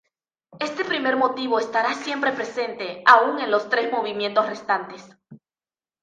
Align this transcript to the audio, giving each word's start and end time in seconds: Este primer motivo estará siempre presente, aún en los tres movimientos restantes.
Este 0.67 0.83
primer 0.83 1.15
motivo 1.15 1.59
estará 1.59 1.93
siempre 1.93 2.31
presente, 2.31 3.03
aún 3.05 3.39
en 3.39 3.51
los 3.51 3.69
tres 3.69 3.91
movimientos 3.91 4.47
restantes. 4.49 5.05